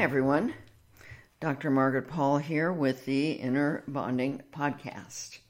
[0.00, 0.54] Hi, everyone.
[1.40, 1.68] Dr.
[1.70, 5.40] Margaret Paul here with the Inner Bonding Podcast.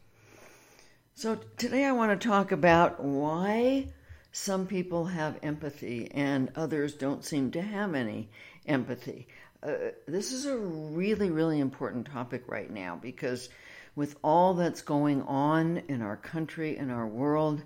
[1.15, 3.87] So, today I want to talk about why
[4.33, 8.29] some people have empathy and others don't seem to have any
[8.67, 9.29] empathy.
[9.63, 13.51] Uh, this is a really, really important topic right now because
[13.95, 17.63] with all that's going on in our country, in our world,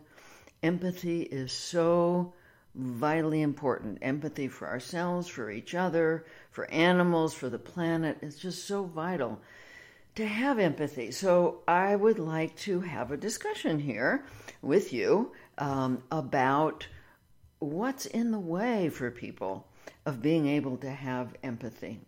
[0.63, 2.35] empathy is so
[2.75, 3.99] vitally important.
[4.03, 8.19] Empathy for ourselves, for each other, for animals, for the planet.
[8.21, 9.41] It's just so vital
[10.17, 11.11] to have empathy.
[11.11, 14.25] So I would like to have a discussion here
[14.63, 16.87] with you um, about
[17.59, 19.67] what's in the way for people
[20.07, 22.01] of being able to have empathy.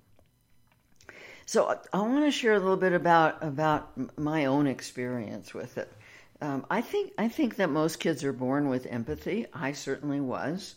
[1.46, 5.92] So I want to share a little bit about about my own experience with it.
[6.40, 9.46] Um, I think I think that most kids are born with empathy.
[9.52, 10.74] I certainly was,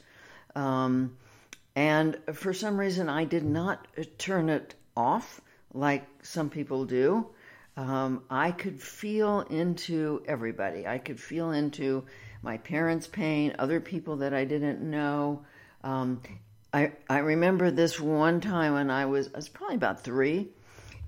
[0.55, 1.17] um,
[1.75, 5.41] and for some reason I did not turn it off
[5.73, 7.27] like some people do.
[7.75, 10.85] Um, I could feel into everybody.
[10.87, 12.05] I could feel into
[12.41, 15.45] my parents' pain, other people that I didn't know.
[15.83, 16.21] Um,
[16.73, 20.49] I I remember this one time when I was I was probably about three,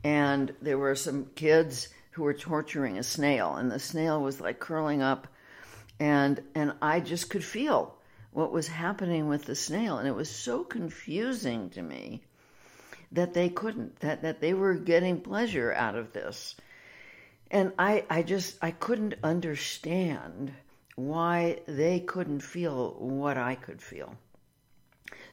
[0.03, 4.59] and there were some kids who were torturing a snail, and the snail was like
[4.59, 5.27] curling up,
[5.99, 7.95] and and I just could feel
[8.31, 12.21] what was happening with the snail, and it was so confusing to me
[13.11, 16.55] that they couldn't that that they were getting pleasure out of this,
[17.49, 20.51] and I I just I couldn't understand
[20.95, 24.15] why they couldn't feel what I could feel.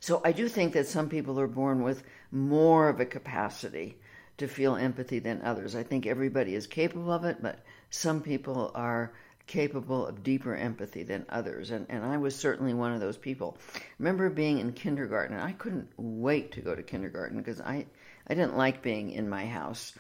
[0.01, 3.99] So I do think that some people are born with more of a capacity
[4.39, 5.75] to feel empathy than others.
[5.75, 7.59] I think everybody is capable of it, but
[7.91, 9.13] some people are
[9.47, 11.71] capable of deeper empathy than others.
[11.71, 13.59] And, and I was certainly one of those people.
[13.75, 17.87] I remember being in kindergarten, and I couldn't wait to go to kindergarten because I,
[18.27, 19.93] I didn't like being in my house.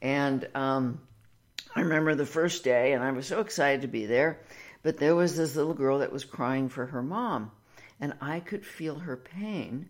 [0.00, 1.00] And um,
[1.74, 4.40] I remember the first day, and I was so excited to be there,
[4.82, 7.50] but there was this little girl that was crying for her mom,
[8.00, 9.88] and I could feel her pain,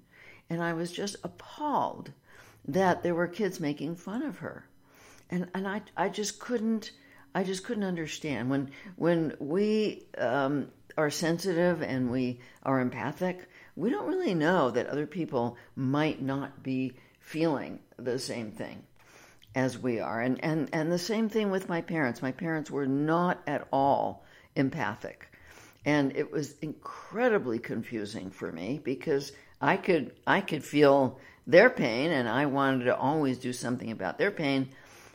[0.51, 2.13] and I was just appalled
[2.67, 4.67] that there were kids making fun of her.
[5.31, 6.93] And and I I just couldn't
[7.35, 10.69] I just couldn't understand when when we um,
[10.99, 16.63] are sensitive and we are empathic, we don't really know that other people might not
[16.63, 18.83] be feeling the same thing
[19.55, 20.21] as we are.
[20.21, 22.23] And and and the same thing with my parents.
[22.23, 24.25] My parents were not at all
[24.55, 25.32] empathic.
[25.85, 32.13] And it was incredibly confusing for me because I could I could feel their pain,
[32.13, 34.69] and I wanted to always do something about their pain,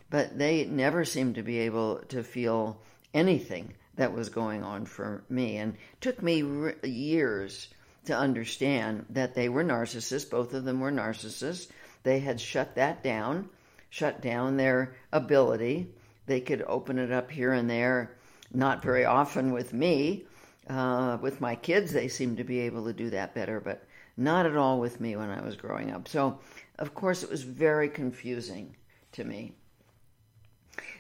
[0.10, 2.82] but they never seemed to be able to feel
[3.14, 5.58] anything that was going on for me.
[5.58, 7.68] And it took me re- years
[8.06, 10.30] to understand that they were narcissists.
[10.30, 11.68] Both of them were narcissists.
[12.04, 13.50] They had shut that down,
[13.90, 15.88] shut down their ability.
[16.26, 18.16] They could open it up here and there,
[18.54, 20.26] not very often with me.
[20.70, 24.46] Uh, with my kids, they seemed to be able to do that better, but not
[24.46, 26.08] at all with me when I was growing up.
[26.08, 26.40] So,
[26.80, 28.76] of course, it was very confusing
[29.14, 29.54] to me.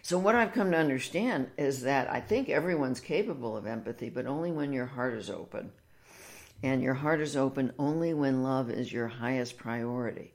[0.02, 4.26] So, what I've come to understand is that I think everyone's capable of empathy, but
[4.26, 5.72] only when your heart is open.
[6.64, 10.34] And your heart is open only when love is your highest priority.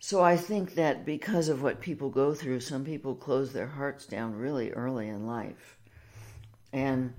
[0.00, 4.06] So, I think that because of what people go through, some people close their hearts
[4.06, 5.78] down really early in life.
[6.72, 7.14] And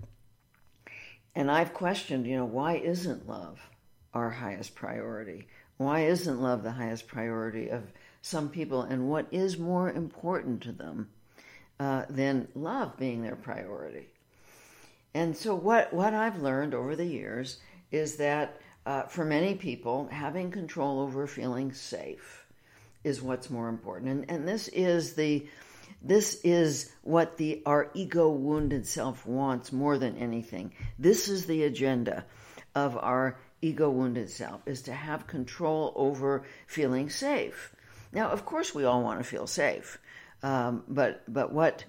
[1.36, 3.59] and I've questioned, you know, why isn't love?
[4.14, 5.47] our highest priority?
[5.78, 7.84] Why isn't love the highest priority of
[8.22, 8.81] some people?
[8.84, 11.09] And what is more important to them
[11.80, 14.08] uh, than love being their priority?
[15.14, 17.59] And so, what, what I've learned over the years
[17.91, 22.46] is that uh, for many people, having control over feeling safe
[23.03, 24.12] is what's more important.
[24.12, 25.46] And, and this is the
[26.02, 30.74] this is what the our ego wounded self wants more than anything.
[30.98, 32.26] This is the agenda
[32.74, 37.76] of our ego wounded self is to have control over feeling safe.
[38.12, 40.00] Now, of course, we all want to feel safe,
[40.42, 41.86] um, but but what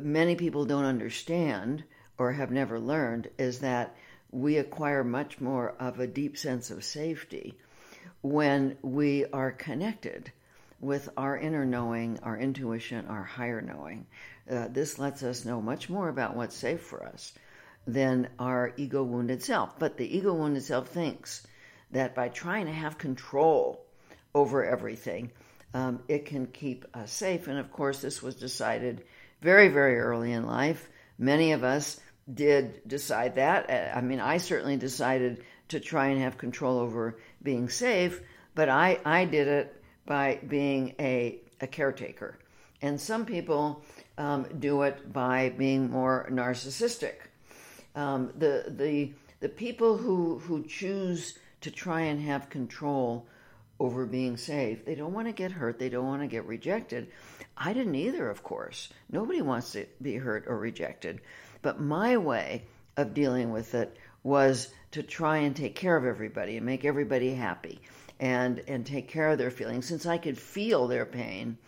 [0.00, 1.84] many people don't understand
[2.18, 3.96] or have never learned is that
[4.32, 7.54] we acquire much more of a deep sense of safety
[8.22, 10.30] when we are connected
[10.80, 14.06] with our inner knowing, our intuition, our higher knowing.
[14.50, 17.32] Uh, this lets us know much more about what's safe for us
[17.86, 19.78] than our ego wounded self.
[19.78, 21.46] But the ego wounded self thinks
[21.90, 23.84] that by trying to have control
[24.34, 25.30] over everything,
[25.74, 27.46] um, it can keep us safe.
[27.46, 29.04] And of course, this was decided
[29.40, 30.88] very, very early in life.
[31.18, 32.00] Many of us
[32.32, 33.70] did decide that.
[33.70, 38.20] Uh, I mean, I certainly decided to try and have control over being safe
[38.54, 39.79] but I, I did it
[40.10, 42.36] by being a, a caretaker.
[42.82, 43.84] And some people
[44.18, 47.14] um, do it by being more narcissistic.
[47.94, 53.24] Um, the, the, the people who, who choose to try and have control
[53.78, 57.06] over being safe, they don't want to get hurt, they don't want to get rejected.
[57.56, 58.88] I didn't either, of course.
[59.12, 61.20] Nobody wants to be hurt or rejected.
[61.62, 62.64] But my way
[62.96, 67.32] of dealing with it was to try and take care of everybody and make everybody
[67.32, 67.80] happy
[68.20, 71.58] and and take care of their feelings since I could feel their pain.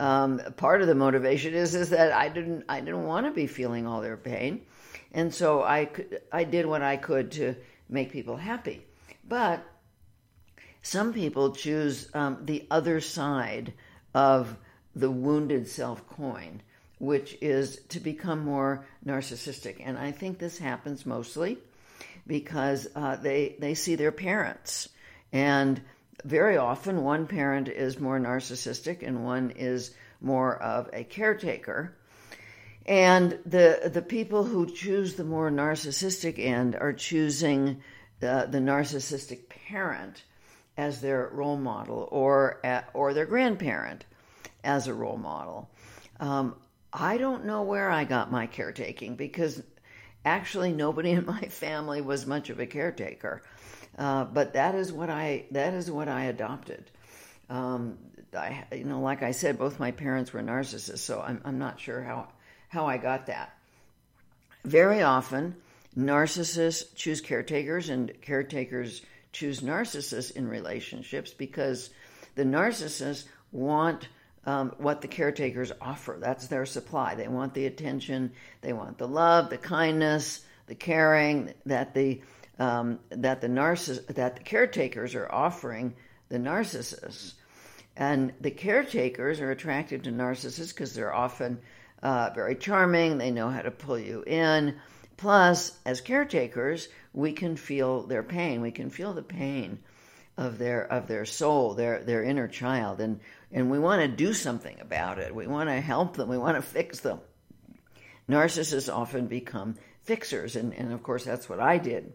[0.00, 3.46] Um, part of the motivation is is that I didn't I didn't want to be
[3.46, 4.62] feeling all their pain,
[5.12, 7.54] and so I could I did what I could to
[7.88, 8.84] make people happy.
[9.26, 9.64] But
[10.82, 13.72] some people choose um, the other side
[14.12, 14.56] of
[14.96, 16.62] the wounded self coin,
[16.98, 21.58] which is to become more narcissistic, and I think this happens mostly
[22.26, 24.88] because uh, they they see their parents
[25.32, 25.80] and
[26.24, 31.96] very often one parent is more narcissistic and one is more of a caretaker.
[32.86, 37.82] And the the people who choose the more narcissistic end are choosing
[38.20, 40.24] the, the narcissistic parent
[40.76, 42.60] as their role model or
[42.94, 44.04] or their grandparent
[44.64, 45.70] as a role model.
[46.18, 46.56] Um,
[46.92, 49.62] I don't know where I got my caretaking because
[50.24, 53.42] actually nobody in my family was much of a caretaker.
[53.98, 56.84] Uh, but that is what I that is what I adopted.
[57.50, 57.98] Um,
[58.34, 61.78] I, you know, like I said, both my parents were narcissists, so I'm I'm not
[61.78, 62.28] sure how
[62.68, 63.54] how I got that.
[64.64, 65.56] Very often,
[65.96, 69.02] narcissists choose caretakers, and caretakers
[69.32, 71.90] choose narcissists in relationships because
[72.34, 74.08] the narcissists want
[74.46, 76.16] um, what the caretakers offer.
[76.20, 77.14] That's their supply.
[77.14, 82.22] They want the attention, they want the love, the kindness, the caring that the
[82.58, 85.94] um, that the narciss- that the caretakers are offering
[86.28, 87.34] the narcissists,
[87.96, 91.60] and the caretakers are attracted to narcissists because they're often
[92.02, 93.18] uh, very charming.
[93.18, 94.76] They know how to pull you in.
[95.16, 98.60] Plus, as caretakers, we can feel their pain.
[98.60, 99.78] We can feel the pain
[100.36, 103.20] of their of their soul, their their inner child, and
[103.50, 105.34] and we want to do something about it.
[105.34, 106.28] We want to help them.
[106.28, 107.20] We want to fix them.
[108.28, 112.14] Narcissists often become fixers, and, and of course that's what I did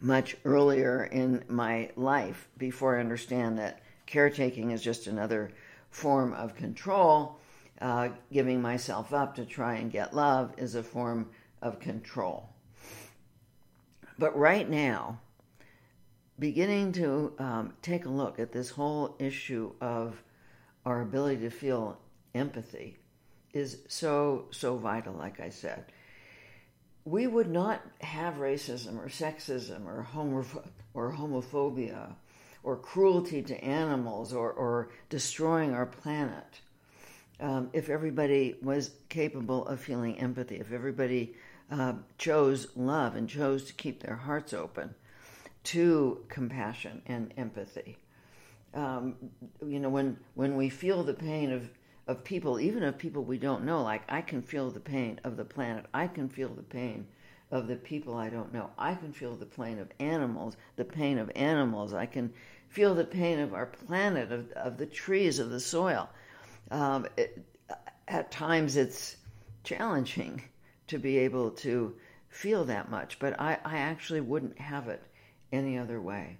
[0.00, 5.52] much earlier in my life before I understand that caretaking is just another
[5.90, 7.38] form of control.
[7.80, 11.30] Uh, giving myself up to try and get love is a form
[11.62, 12.50] of control.
[14.18, 15.20] But right now,
[16.38, 20.22] beginning to um, take a look at this whole issue of
[20.84, 21.98] our ability to feel
[22.34, 22.98] empathy
[23.54, 25.86] is so, so vital, like I said
[27.04, 30.06] we would not have racism or sexism or,
[30.94, 32.14] or homophobia
[32.62, 36.60] or cruelty to animals or, or destroying our planet
[37.40, 41.34] um, if everybody was capable of feeling empathy, if everybody
[41.70, 44.94] uh, chose love and chose to keep their hearts open
[45.64, 47.96] to compassion and empathy.
[48.74, 49.16] Um,
[49.66, 51.70] you know, when, when we feel the pain of
[52.10, 53.84] of people, even of people we don't know.
[53.84, 55.86] Like I can feel the pain of the planet.
[55.94, 57.06] I can feel the pain
[57.52, 58.70] of the people I don't know.
[58.76, 61.94] I can feel the pain of animals, the pain of animals.
[61.94, 62.32] I can
[62.68, 66.08] feel the pain of our planet, of, of the trees, of the soil.
[66.72, 67.44] Um, it,
[68.08, 69.16] at times it's
[69.62, 70.42] challenging
[70.88, 71.94] to be able to
[72.28, 75.02] feel that much, but I, I actually wouldn't have it
[75.52, 76.38] any other way.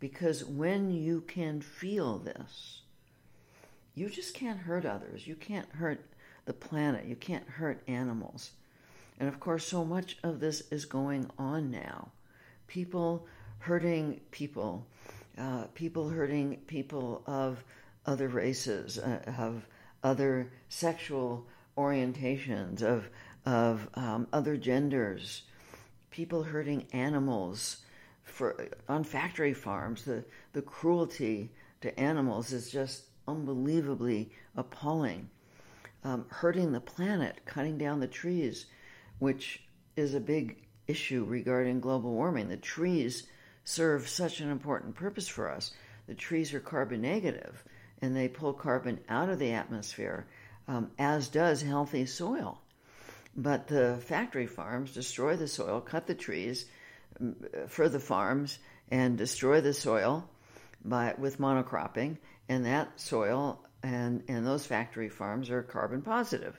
[0.00, 2.82] Because when you can feel this,
[3.94, 5.26] you just can't hurt others.
[5.26, 6.00] You can't hurt
[6.46, 7.06] the planet.
[7.06, 8.50] You can't hurt animals.
[9.18, 12.10] And of course, so much of this is going on now.
[12.66, 13.26] People
[13.58, 14.86] hurting people,
[15.38, 17.62] uh, people hurting people of
[18.06, 19.66] other races, uh, of
[20.02, 21.46] other sexual
[21.76, 23.08] orientations, of
[23.46, 25.42] of um, other genders,
[26.10, 27.78] people hurting animals
[28.24, 30.04] for on factory farms.
[30.04, 31.50] The the cruelty
[31.82, 35.28] to animals is just unbelievably appalling.
[36.02, 38.66] Um, hurting the planet, cutting down the trees,
[39.18, 39.62] which
[39.96, 42.48] is a big issue regarding global warming.
[42.48, 43.26] The trees
[43.64, 45.72] serve such an important purpose for us.
[46.06, 47.64] The trees are carbon negative
[48.02, 50.26] and they pull carbon out of the atmosphere,
[50.68, 52.60] um, as does healthy soil.
[53.36, 56.66] But the factory farms destroy the soil, cut the trees
[57.68, 58.58] for the farms,
[58.90, 60.28] and destroy the soil
[60.84, 66.58] by with monocropping, and that soil and, and those factory farms are carbon positive.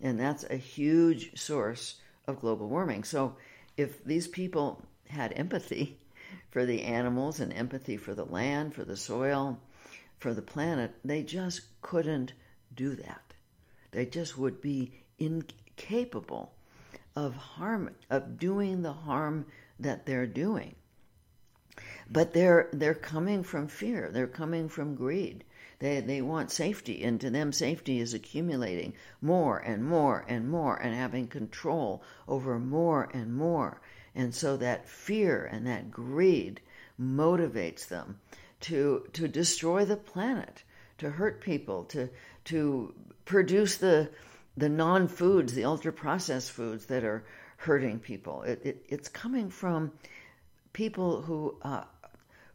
[0.00, 3.04] And that's a huge source of global warming.
[3.04, 3.36] So
[3.76, 5.98] if these people had empathy,
[6.50, 9.58] for the animals and empathy for the land, for the soil,
[10.18, 12.32] for the planet, they just couldn't
[12.74, 13.22] do that.
[13.90, 16.52] They just would be incapable
[17.16, 19.46] of harm of doing the harm
[19.78, 20.74] that they're doing.
[22.10, 24.10] But they're they're coming from fear.
[24.12, 25.44] They're coming from greed.
[25.78, 30.76] They they want safety, and to them, safety is accumulating more and more and more,
[30.76, 33.80] and having control over more and more.
[34.14, 36.60] And so that fear and that greed
[37.00, 38.20] motivates them
[38.60, 40.62] to to destroy the planet,
[40.98, 42.08] to hurt people, to
[42.44, 42.94] to
[43.24, 44.10] produce the
[44.56, 47.24] the non foods, the ultra processed foods that are
[47.56, 48.42] hurting people.
[48.42, 49.92] It, it, it's coming from
[50.72, 51.84] people who uh,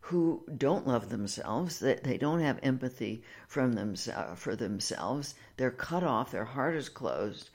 [0.01, 1.79] who don't love themselves.
[1.79, 5.36] That they, don't have empathy from them uh, for themselves.
[5.58, 6.32] They're cut off.
[6.32, 7.50] Their heart is closed,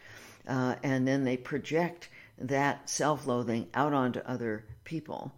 [0.46, 2.08] uh, and then they project
[2.38, 5.32] that self-loathing out onto other people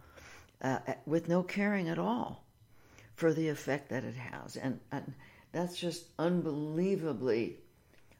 [0.61, 2.43] uh, with no caring at all
[3.15, 4.55] for the effect that it has.
[4.55, 5.13] And, and
[5.51, 7.57] that's just unbelievably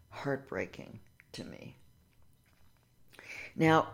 [0.10, 1.00] heartbreaking
[1.34, 1.76] to me.
[3.56, 3.90] Now,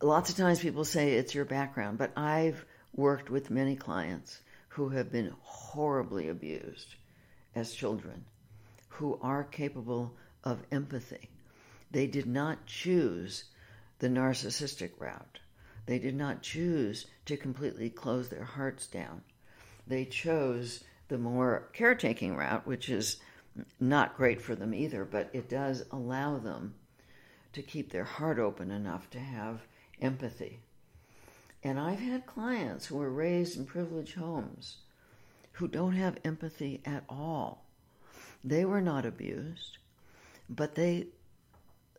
[0.00, 4.90] lots of times people say it's your background, but I've worked with many clients who
[4.90, 6.94] have been horribly abused
[7.54, 8.24] as children,
[8.88, 11.30] who are capable of empathy.
[11.90, 13.44] They did not choose
[13.98, 15.38] the narcissistic route.
[15.86, 19.22] They did not choose to completely close their hearts down
[19.86, 23.16] they chose the more caretaking route, which is
[23.80, 26.74] not great for them either, but it does allow them
[27.52, 29.60] to keep their heart open enough to have
[30.00, 30.60] empathy.
[31.64, 34.78] And I've had clients who were raised in privileged homes
[35.52, 37.64] who don't have empathy at all.
[38.42, 39.78] They were not abused,
[40.48, 41.08] but they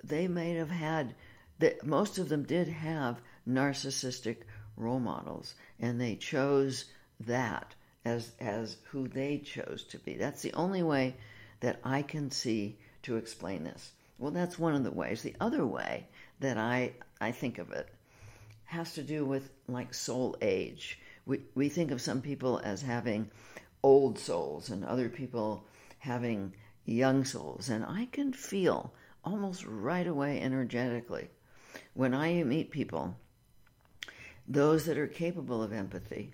[0.04, 1.16] they may have had
[1.60, 4.38] that most of them did have narcissistic
[4.76, 6.86] role models and they chose
[7.22, 10.16] that as as who they chose to be.
[10.16, 11.16] That's the only way
[11.62, 13.94] that I can see to explain this.
[14.18, 15.22] Well, that's one of the ways.
[15.22, 16.08] The other way
[16.42, 17.88] that I I think of it
[18.66, 21.00] has to do with like soul age.
[21.26, 23.30] We we think of some people as having
[23.82, 25.66] old souls and other people
[26.00, 26.54] having
[26.86, 28.94] young souls, and I can feel
[29.24, 31.30] almost right away energetically
[31.94, 33.16] when I meet people
[34.48, 36.34] those that are capable of empathy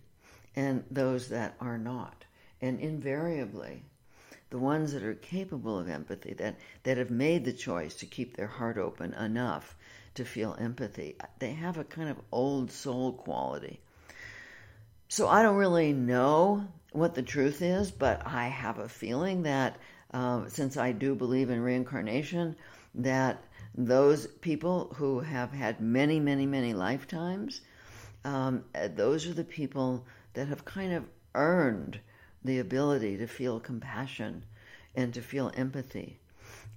[0.56, 2.26] and those that are not.
[2.62, 3.84] And invariably,
[4.50, 8.36] the ones that are capable of empathy, that, that have made the choice to keep
[8.36, 9.76] their heart open enough
[10.20, 13.80] to feel empathy, they have a kind of old soul quality.
[15.08, 19.78] So I don't really know what the truth is, but I have a feeling that
[20.12, 22.56] um, since I do believe in reincarnation,
[22.96, 23.42] that
[23.76, 27.62] those people who have had many, many, many lifetimes,
[28.26, 32.00] um, those are the people that have kind of earned
[32.44, 34.44] the ability to feel compassion
[34.96, 36.20] and to feel empathy.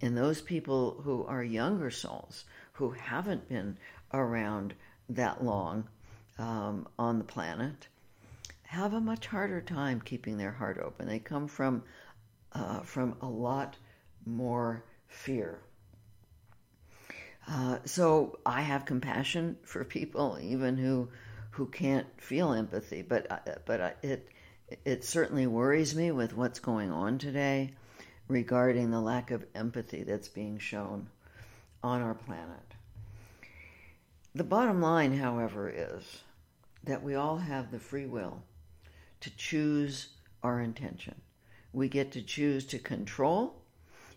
[0.01, 3.77] And those people who are younger souls, who haven't been
[4.13, 4.75] around
[5.09, 5.89] that long
[6.39, 7.89] um, on the planet,
[8.63, 11.07] have a much harder time keeping their heart open.
[11.07, 11.83] They come from
[12.53, 13.77] uh, from a lot
[14.25, 15.59] more fear.
[17.49, 21.09] Uh, so I have compassion for people, even who
[21.51, 23.03] who can't feel empathy.
[23.03, 24.29] But uh, but it
[24.85, 27.75] it certainly worries me with what's going on today
[28.29, 31.09] regarding the lack of empathy that's being shown
[31.83, 32.75] on our planet.
[34.35, 36.23] The bottom line, however, is
[36.85, 38.43] that we all have the free will
[39.21, 40.09] to choose
[40.43, 41.21] our intention.
[41.73, 43.63] We get to choose to control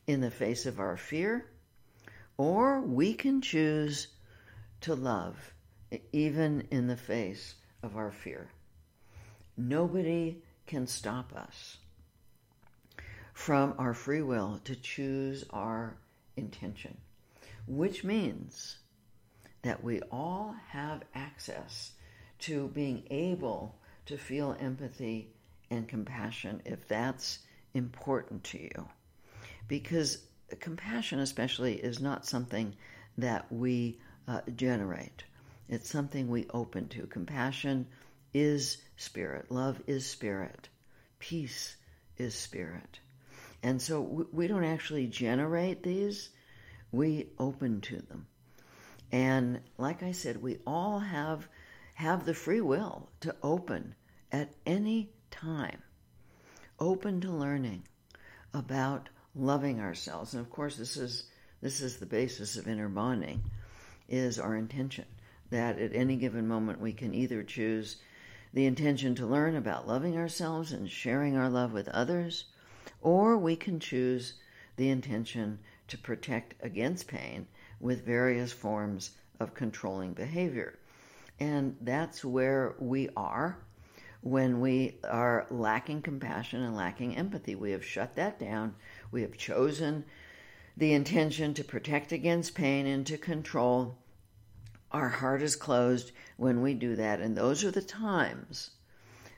[0.08, 1.46] in the face of our fear,
[2.38, 4.08] or we can choose
[4.82, 5.54] to love
[6.12, 8.50] even in the face of our fear.
[9.58, 11.78] Nobody can stop us
[13.34, 15.98] from our free will to choose our
[16.36, 16.98] intention,
[17.68, 18.78] which means
[19.62, 21.92] that we all have access
[22.40, 25.34] to being able to feel empathy
[25.72, 27.40] and compassion if that's
[27.74, 28.88] important to you.
[29.68, 30.20] Because
[30.60, 32.76] compassion, especially, is not something
[33.18, 35.24] that we uh, generate.
[35.68, 37.08] It's something we open to.
[37.08, 37.88] Compassion
[38.34, 39.50] is spirit.
[39.50, 40.70] Love is spirit.
[41.20, 41.76] Peace
[42.18, 43.00] is spirit.
[43.64, 46.30] And so we don't actually generate these,
[46.96, 48.28] we open to them.
[49.12, 51.48] And like I said, we all have
[51.94, 53.96] have the free will to open
[54.32, 55.82] at any time.
[56.80, 57.84] Open to learning
[58.54, 60.34] about loving ourselves.
[60.34, 61.30] And of course this is
[61.62, 63.42] this is the basis of inner bonding
[64.10, 65.06] is our intention
[65.50, 67.98] that at any given moment we can either choose
[68.54, 72.46] the intention to learn about loving ourselves and sharing our love with others,
[73.02, 74.34] or we can choose
[74.78, 77.48] the intention to protect against pain
[77.80, 80.80] with various forms of controlling behavior.
[81.40, 83.58] And that's where we are
[84.22, 87.54] when we are lacking compassion and lacking empathy.
[87.56, 88.76] We have shut that down.
[89.12, 90.06] We have chosen
[90.78, 93.98] the intention to protect against pain and to control.
[94.92, 98.72] Our heart is closed when we do that, and those are the times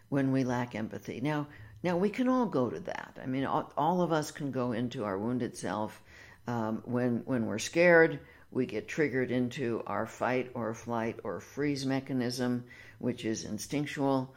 [0.10, 1.20] when we lack empathy.
[1.20, 1.48] Now,
[1.84, 3.18] now we can all go to that.
[3.22, 6.01] I mean, all, all of us can go into our wounded self
[6.48, 8.20] um, when when we're scared
[8.51, 12.63] we get triggered into our fight or flight or freeze mechanism,
[13.00, 14.34] which is instinctual,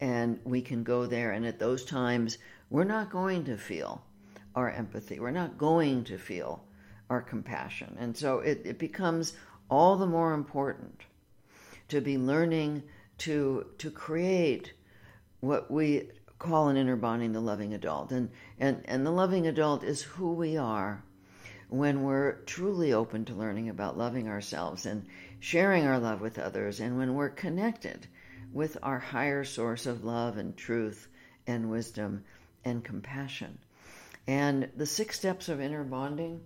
[0.00, 1.32] and we can go there.
[1.32, 2.38] And at those times,
[2.70, 4.02] we're not going to feel
[4.54, 6.62] our empathy, we're not going to feel
[7.10, 7.96] our compassion.
[7.98, 9.32] And so it, it becomes
[9.68, 11.00] all the more important
[11.88, 12.82] to be learning
[13.18, 14.72] to, to create
[15.40, 18.12] what we call in inner bonding the loving adult.
[18.12, 21.02] And, and, and the loving adult is who we are
[21.68, 25.06] when we're truly open to learning about loving ourselves and
[25.40, 28.06] sharing our love with others, and when we're connected
[28.52, 31.08] with our higher source of love and truth
[31.46, 32.24] and wisdom
[32.64, 33.58] and compassion.
[34.26, 36.40] And the six steps of inner bonding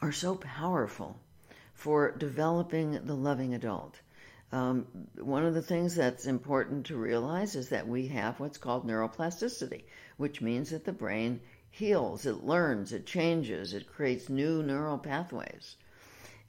[0.00, 1.18] are so powerful
[1.74, 4.00] for developing the loving adult.
[4.52, 8.86] Um, one of the things that's important to realize is that we have what's called
[8.86, 9.82] neuroplasticity,
[10.16, 11.40] which means that the brain
[11.70, 15.76] heals, it learns, it changes, it creates new neural pathways.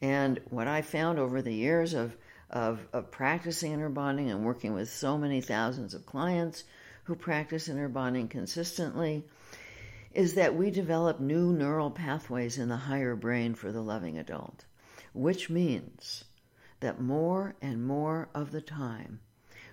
[0.02, 2.16] And what I found over the years of,
[2.50, 6.64] of, of practicing inner bonding and working with so many thousands of clients
[7.06, 9.24] who practice inner bonding consistently
[10.14, 14.66] is that we develop new neural pathways in the higher brain for the loving adult,
[15.14, 16.24] which means
[16.80, 19.20] that more and more of the time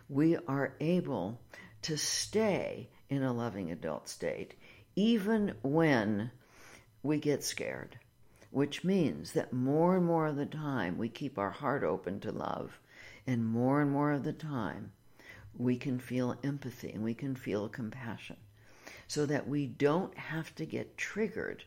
[0.08, 1.40] we are able
[1.82, 4.54] to stay in a loving adult state,
[4.96, 6.30] even when
[7.02, 7.98] we get scared,
[8.50, 12.32] which means that more and more of the time we keep our heart open to
[12.32, 12.78] love,
[13.26, 14.92] and more and more of the time
[15.56, 18.36] we can feel empathy and we can feel compassion,
[19.08, 21.64] so that we don't have to get triggered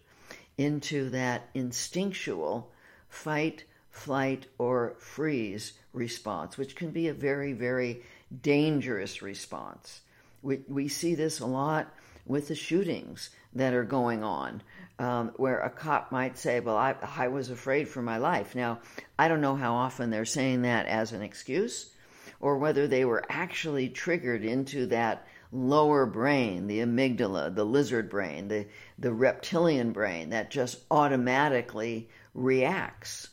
[0.58, 2.72] into that instinctual
[3.10, 8.02] fight, flight, or freeze response, which can be a very, very
[8.42, 10.02] dangerous response.
[10.42, 11.94] We, we see this a lot
[12.28, 14.62] with the shootings that are going on,
[15.00, 18.56] um, where a cop might say, Well, I, I was afraid for my life.
[18.56, 18.80] Now,
[19.18, 21.92] I don't know how often they're saying that as an excuse
[22.40, 28.48] or whether they were actually triggered into that lower brain, the amygdala, the lizard brain,
[28.48, 28.66] the,
[29.00, 33.30] the reptilian brain that just automatically reacts.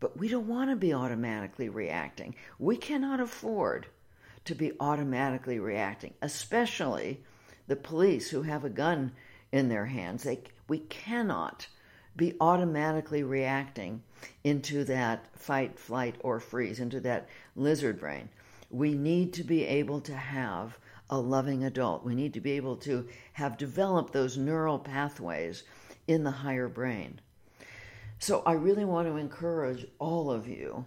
[0.00, 2.34] But we don't want to be automatically reacting.
[2.58, 3.86] We cannot afford
[4.44, 7.20] to be automatically reacting, especially
[7.72, 9.10] the police who have a gun
[9.50, 10.24] in their hands.
[10.24, 11.66] They, we cannot
[12.14, 14.02] be automatically reacting
[14.44, 18.28] into that fight, flight, or freeze, into that lizard brain.
[18.68, 20.76] We need to be able to have
[21.08, 22.04] a loving adult.
[22.04, 25.64] We need to be able to have developed those neural pathways
[26.06, 27.20] in the higher brain.
[28.18, 30.84] So I really want to encourage all of you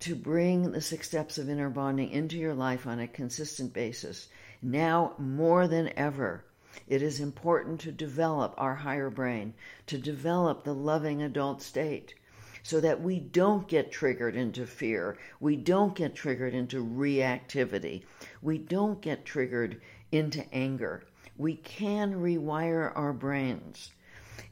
[0.00, 4.28] to bring the six steps of inner bonding into your life on a consistent basis.
[4.66, 6.42] Now more than ever,
[6.88, 9.52] it is important to develop our higher brain,
[9.88, 12.14] to develop the loving adult state,
[12.62, 15.18] so that we don't get triggered into fear.
[15.38, 18.04] We don't get triggered into reactivity.
[18.40, 21.04] We don't get triggered into anger.
[21.36, 23.92] We can rewire our brains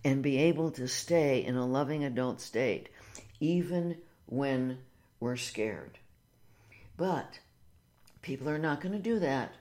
[0.05, 2.91] and be able to stay in a loving adult state,
[3.41, 3.97] even
[4.27, 4.77] when
[5.21, 5.99] we're scared.
[6.99, 7.41] But
[8.21, 9.55] people are not going to do that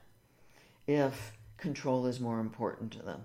[0.87, 3.21] if control is more important to them.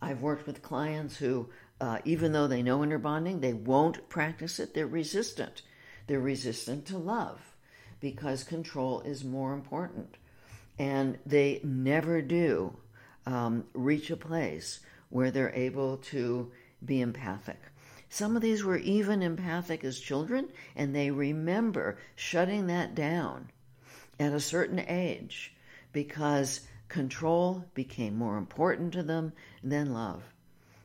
[0.00, 1.48] I've worked with clients who,
[1.80, 4.74] uh, even though they know inner bonding, they won't practice it.
[4.74, 5.62] They're resistant.
[6.06, 7.40] They're resistant to love
[8.00, 10.16] because control is more important.
[10.78, 12.76] And they never do
[13.26, 16.50] um, reach a place where they're able to
[16.84, 17.60] be empathic.
[18.08, 23.50] Some of these were even empathic as children, and they remember shutting that down
[24.20, 25.53] at a certain age
[25.94, 30.22] because control became more important to them than love.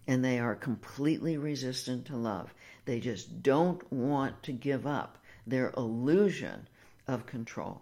[0.07, 2.53] And they are completely resistant to love.
[2.85, 6.67] They just don't want to give up their illusion
[7.07, 7.81] of control,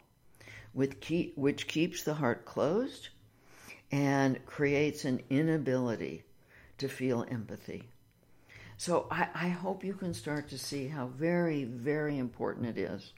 [0.73, 3.09] which keeps the heart closed
[3.91, 6.23] and creates an inability
[6.79, 7.83] to feel empathy.
[8.77, 13.13] So I, I hope you can start to see how very, very important it is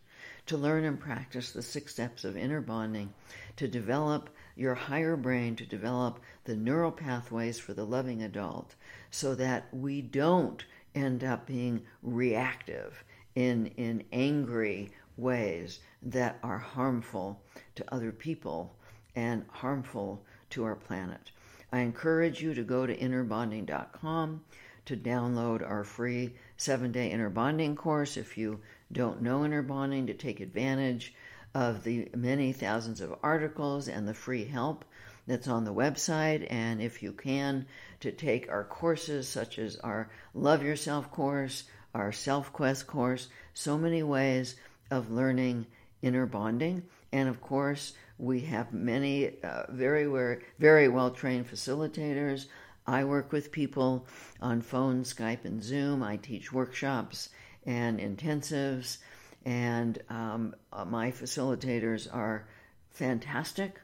[0.49, 3.13] to learn and practice the six steps of inner bonding,
[3.55, 8.73] to develop your higher brain, to develop the neural pathways for the loving adult,
[9.11, 13.03] so that we don't end up being reactive
[13.35, 17.39] in, in angry ways that are harmful
[17.75, 18.75] to other people
[19.15, 21.31] and harmful to our planet.
[21.71, 24.41] I encourage you to go to innerbonding.com
[24.85, 28.59] to download our free seven day inner bonding course if you
[28.91, 31.13] don't know inner bonding, to take advantage
[31.53, 34.85] of the many thousands of articles and the free help
[35.27, 36.45] that's on the website.
[36.49, 37.65] And if you can,
[37.99, 43.77] to take our courses such as our Love Yourself course, our Self Quest course, so
[43.77, 44.55] many ways
[44.91, 45.67] of learning
[46.01, 46.83] inner bonding.
[47.11, 52.45] And of course, we have many uh, very, very well trained facilitators.
[52.85, 54.07] I work with people
[54.41, 56.01] on phone, Skype, and Zoom.
[56.03, 57.29] I teach workshops
[57.65, 58.97] and intensives,
[59.45, 62.47] and um, uh, my facilitators are
[62.89, 63.79] fantastic.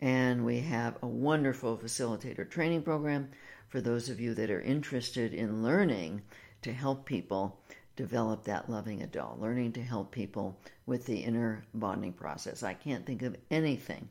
[0.00, 3.28] And we have a wonderful facilitator training program
[3.68, 6.22] for those of you that are interested in learning
[6.62, 7.60] to help people
[7.94, 12.62] develop that loving adult, learning to help people with the inner bonding process.
[12.62, 14.08] I can't think of anything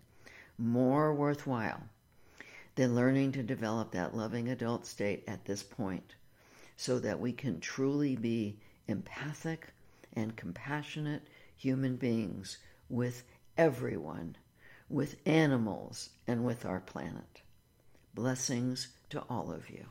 [0.57, 1.81] more worthwhile
[2.75, 6.15] than learning to develop that loving adult state at this point
[6.77, 8.57] so that we can truly be
[8.91, 9.73] empathic
[10.13, 11.23] and compassionate
[11.55, 12.57] human beings
[12.89, 13.23] with
[13.57, 14.35] everyone,
[14.89, 17.41] with animals, and with our planet.
[18.13, 19.85] Blessings to all of you.